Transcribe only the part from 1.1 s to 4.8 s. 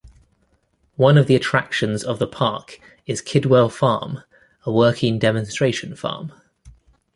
of the attractions of the park is Kidwell Farm, a